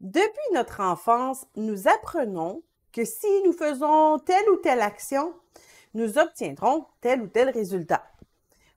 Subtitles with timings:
[0.00, 5.34] Depuis notre enfance, nous apprenons que si nous faisons telle ou telle action,
[5.92, 8.02] nous obtiendrons tel ou tel résultat.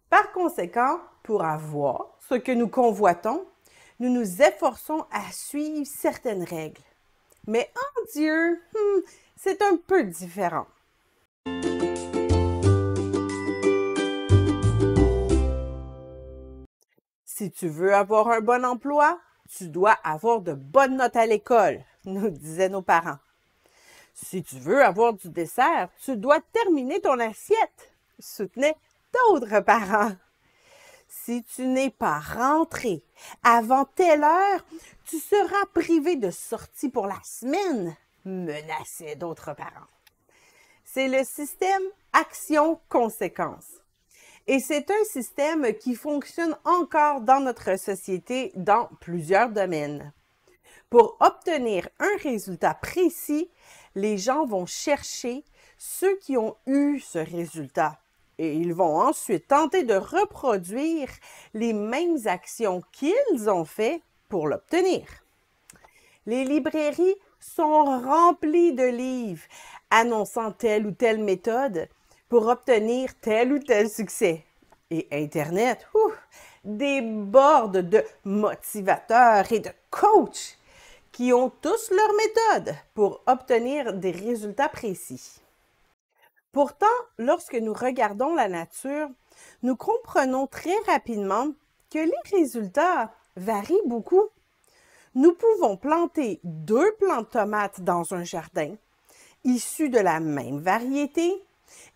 [0.10, 3.46] Par conséquent, pour avoir ce que nous convoitons,
[4.02, 6.82] nous nous efforçons à suivre certaines règles.
[7.48, 9.00] Mais en Dieu, hmm,
[9.38, 10.68] c'est un peu différent.
[17.24, 19.22] Si tu veux avoir un bon emploi,
[19.58, 23.20] tu dois avoir de bonnes notes à l'école, nous disaient nos parents.
[24.14, 28.76] Si tu veux avoir du dessert, tu dois terminer ton assiette, soutenaient
[29.14, 30.16] d'autres parents.
[31.08, 33.04] Si tu n'es pas rentré
[33.44, 34.66] avant telle heure,
[35.06, 37.96] tu seras privé de sortie pour la semaine,
[38.26, 39.88] menaçaient d'autres parents.
[40.84, 41.84] C'est le système
[42.14, 43.83] action-conséquence.
[44.48, 50.12] Et c'est un système qui fonctionne encore dans notre société dans plusieurs domaines.
[50.90, 53.50] Pour obtenir un résultat précis,
[53.96, 55.44] les gens vont chercher
[55.78, 58.00] ceux qui ont eu ce résultat
[58.38, 61.10] et ils vont ensuite tenter de reproduire
[61.54, 65.06] les mêmes actions qu'ils ont fait pour l'obtenir.
[66.26, 69.44] Les librairies sont remplies de livres
[69.90, 71.88] annonçant telle ou telle méthode
[72.34, 74.44] pour obtenir tel ou tel succès.
[74.90, 75.88] Et Internet,
[76.64, 80.58] déborde de motivateurs et de coachs
[81.12, 85.42] qui ont tous leur méthode pour obtenir des résultats précis.
[86.52, 86.88] Pourtant,
[87.20, 89.10] lorsque nous regardons la nature,
[89.62, 91.50] nous comprenons très rapidement
[91.92, 94.28] que les résultats varient beaucoup.
[95.14, 98.74] Nous pouvons planter deux plants de tomates dans un jardin,
[99.44, 101.44] issus de la même variété,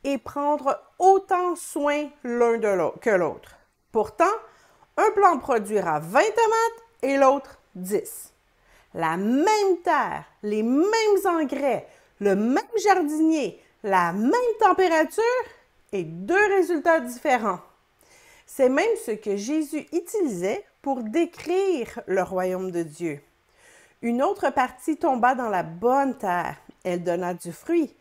[0.03, 3.57] et prendre autant soin l'un que l'autre.
[3.91, 4.25] Pourtant,
[4.97, 8.33] un plant produira 20 tomates et l'autre 10.
[8.93, 11.87] La même terre, les mêmes engrais,
[12.19, 15.23] le même jardinier, la même température
[15.91, 17.59] et deux résultats différents.
[18.45, 23.21] C'est même ce que Jésus utilisait pour décrire le royaume de Dieu.
[24.01, 26.55] Une autre partie tomba dans la bonne terre.
[26.83, 27.93] Elle donna du fruit,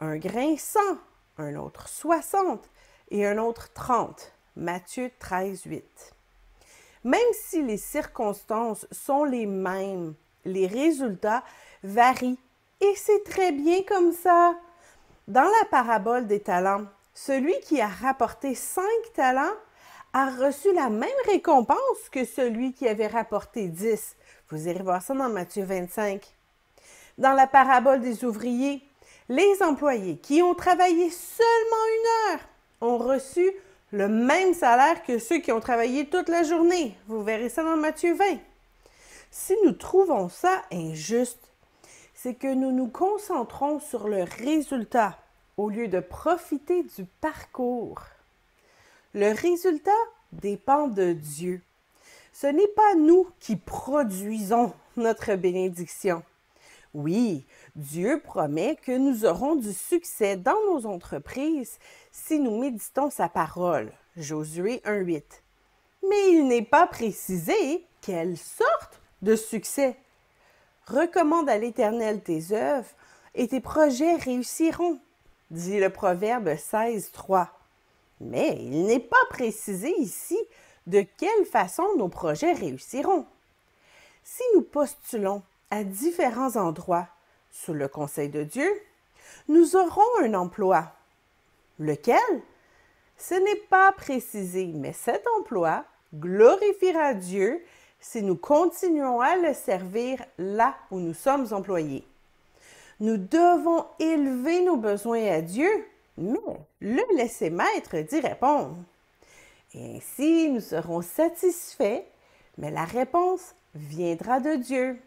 [0.00, 0.98] un grain cent,
[1.38, 2.68] un autre 60
[3.10, 4.32] et un autre 30.
[4.56, 5.84] Matthieu 13, 8.
[7.04, 11.42] Même si les circonstances sont les mêmes, les résultats
[11.82, 12.38] varient
[12.80, 14.54] et c'est très bien comme ça.
[15.28, 16.84] Dans la parabole des talents,
[17.14, 19.54] celui qui a rapporté cinq talents
[20.12, 24.16] a reçu la même récompense que celui qui avait rapporté dix.
[24.50, 26.22] Vous irez voir ça dans Matthieu 25.
[27.18, 28.82] Dans la parabole des ouvriers,
[29.28, 32.40] les employés qui ont travaillé seulement une heure
[32.80, 33.52] ont reçu
[33.92, 36.96] le même salaire que ceux qui ont travaillé toute la journée.
[37.06, 38.24] Vous verrez ça dans Matthieu 20.
[39.30, 41.52] Si nous trouvons ça injuste,
[42.14, 45.18] c'est que nous nous concentrons sur le résultat
[45.56, 48.00] au lieu de profiter du parcours.
[49.14, 49.90] Le résultat
[50.32, 51.60] dépend de Dieu.
[52.32, 56.22] Ce n'est pas nous qui produisons notre bénédiction.
[56.94, 61.78] Oui, Dieu promet que nous aurons du succès dans nos entreprises
[62.10, 63.92] si nous méditons sa parole.
[64.18, 65.22] Josué 1.8.
[66.06, 69.96] Mais il n'est pas précisé quelle sorte de succès.
[70.86, 72.90] Recommande à l'Éternel tes œuvres
[73.34, 74.98] et tes projets réussiront,
[75.50, 77.46] dit le Proverbe 16.3.
[78.20, 80.38] Mais il n'est pas précisé ici
[80.86, 83.24] de quelle façon nos projets réussiront.
[84.24, 85.42] Si nous postulons
[85.72, 87.08] à différents endroits
[87.50, 88.70] sous le conseil de Dieu,
[89.48, 90.92] nous aurons un emploi.
[91.78, 92.42] Lequel?
[93.16, 97.64] Ce n'est pas précisé, mais cet emploi glorifiera Dieu
[98.00, 102.06] si nous continuons à le servir là où nous sommes employés.
[103.00, 105.70] Nous devons élever nos besoins à Dieu,
[106.18, 106.38] mais
[106.80, 108.76] le laisser maître d'y répondre.
[109.72, 112.02] Et ainsi, nous serons satisfaits,
[112.58, 115.00] mais la réponse viendra de Dieu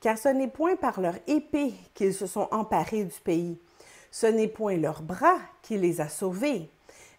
[0.00, 3.58] car ce n'est point par leur épée qu'ils se sont emparés du pays,
[4.10, 6.70] ce n'est point leur bras qui les a sauvés,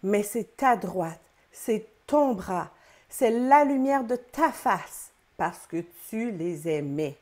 [0.04, 1.22] mais c'est ta droite,
[1.52, 2.72] c'est ton bras,
[3.10, 7.18] c'est la lumière de ta face, parce que tu les aimais.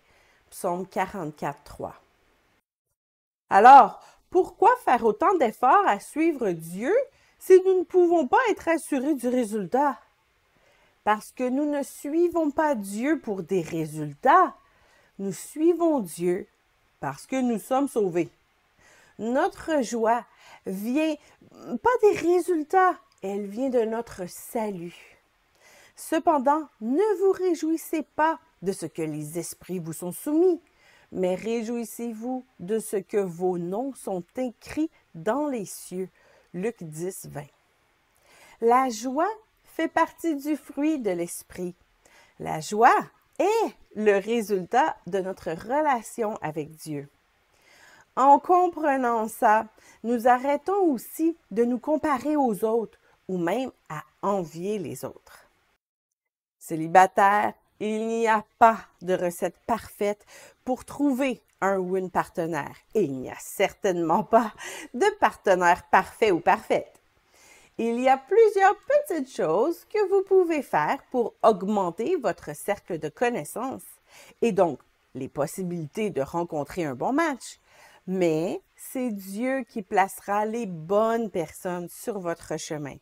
[0.50, 1.94] Psaume 44, 3.
[3.50, 6.94] Alors, pourquoi faire autant d'efforts à suivre Dieu
[7.40, 10.00] si nous ne pouvons pas être assurés du résultat?
[11.04, 14.56] Parce que nous ne suivons pas Dieu pour des résultats,
[15.20, 16.48] nous suivons Dieu
[17.00, 18.30] parce que nous sommes sauvés.
[19.20, 20.26] Notre joie
[20.66, 21.16] vient
[21.82, 25.18] pas des résultats, elle vient de notre salut.
[25.96, 30.62] Cependant, ne vous réjouissez pas de ce que les esprits vous sont soumis,
[31.12, 36.10] mais réjouissez-vous de ce que vos noms sont écrits dans les cieux.
[36.54, 37.44] Luc 10, 20.
[38.62, 39.30] La joie
[39.64, 41.76] fait partie du fruit de l'esprit.
[42.40, 42.96] La joie
[43.40, 47.10] est le résultat de notre relation avec Dieu.
[48.16, 49.68] En comprenant ça,
[50.04, 52.98] nous arrêtons aussi de nous comparer aux autres
[53.28, 55.50] ou même à envier les autres.
[56.58, 60.26] Célibataire, il n'y a pas de recette parfaite
[60.66, 64.52] pour trouver un ou une partenaire et il n'y a certainement pas
[64.94, 66.97] de partenaire parfait ou parfaite.
[67.80, 73.08] Il y a plusieurs petites choses que vous pouvez faire pour augmenter votre cercle de
[73.08, 73.86] connaissances
[74.42, 74.80] et donc
[75.14, 77.60] les possibilités de rencontrer un bon match.
[78.08, 82.96] Mais c'est Dieu qui placera les bonnes personnes sur votre chemin.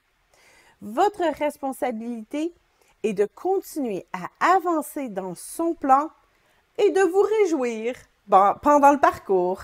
[0.81, 2.54] Votre responsabilité
[3.04, 6.10] est de continuer à avancer dans son plan
[6.77, 7.95] et de vous réjouir
[8.27, 9.63] pendant le parcours.